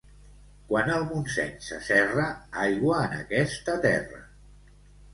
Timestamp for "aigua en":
2.65-3.17